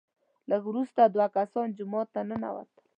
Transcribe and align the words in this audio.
لږ 0.49 0.61
وروسته 0.67 1.01
دوه 1.13 1.27
کسان 1.35 1.67
جومات 1.77 2.07
ته 2.13 2.21
ننوتل، 2.29 2.77